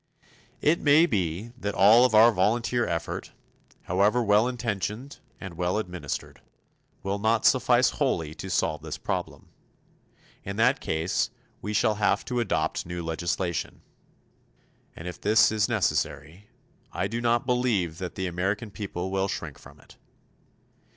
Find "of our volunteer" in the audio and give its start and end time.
2.05-2.87